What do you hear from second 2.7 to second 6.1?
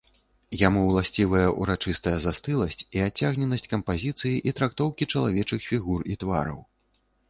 і адцягненасць кампазіцыі і трактоўкі чалавечых фігур